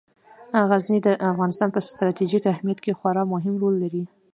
[0.69, 4.03] غزني د افغانستان په ستراتیژیک اهمیت کې خورا مهم رول لري.